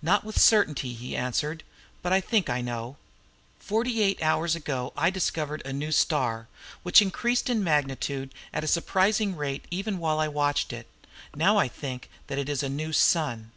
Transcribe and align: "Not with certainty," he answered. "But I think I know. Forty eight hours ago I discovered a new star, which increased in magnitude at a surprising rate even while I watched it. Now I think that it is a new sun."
"Not 0.00 0.24
with 0.24 0.40
certainty," 0.40 0.94
he 0.94 1.14
answered. 1.14 1.62
"But 2.00 2.10
I 2.10 2.18
think 2.18 2.48
I 2.48 2.62
know. 2.62 2.96
Forty 3.58 4.00
eight 4.00 4.22
hours 4.22 4.56
ago 4.56 4.90
I 4.96 5.10
discovered 5.10 5.60
a 5.66 5.72
new 5.74 5.92
star, 5.92 6.48
which 6.82 7.02
increased 7.02 7.50
in 7.50 7.62
magnitude 7.62 8.32
at 8.54 8.64
a 8.64 8.68
surprising 8.68 9.36
rate 9.36 9.66
even 9.70 9.98
while 9.98 10.18
I 10.18 10.28
watched 10.28 10.72
it. 10.72 10.86
Now 11.34 11.58
I 11.58 11.68
think 11.68 12.08
that 12.28 12.38
it 12.38 12.48
is 12.48 12.62
a 12.62 12.70
new 12.70 12.94
sun." 12.94 13.50